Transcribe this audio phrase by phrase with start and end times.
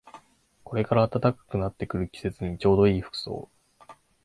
[0.63, 3.51] これから暖かくなってくる季節にちょうどいい服装